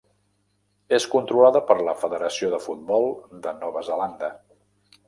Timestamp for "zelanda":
3.93-4.35